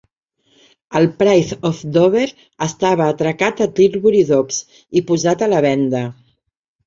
El 0.99 1.03
"Pride 1.17 1.57
of 1.69 1.81
Dover" 1.97 2.23
estava 2.67 3.09
atracat 3.15 3.61
a 3.65 3.69
Tilbury 3.81 4.23
Docks 4.31 4.59
i 5.01 5.07
posat 5.11 5.47
a 5.49 5.53
la 5.53 5.61
venda. 5.69 6.01